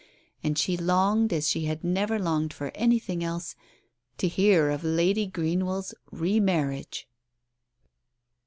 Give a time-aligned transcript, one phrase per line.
[0.41, 3.55] But she longed as she had never longed for anything else,
[4.17, 7.07] to hear of Lady Greenwell's remarriage.